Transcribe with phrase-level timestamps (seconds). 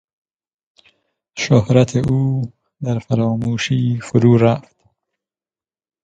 [1.37, 2.41] شهرت او
[2.83, 4.75] در فراموشی فرو رفت.